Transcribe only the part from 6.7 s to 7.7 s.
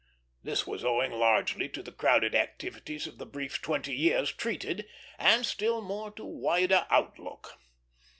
outlook.